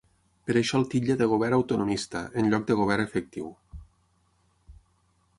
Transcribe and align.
Per 0.45 0.53
això 0.59 0.77
el 0.77 0.85
titlla 0.93 1.15
de 1.17 1.25
govern 1.33 1.55
autonomista, 1.57 2.21
en 2.43 2.49
lloc 2.53 2.65
de 2.71 2.77
govern 2.79 3.03
efectiu. 3.03 3.53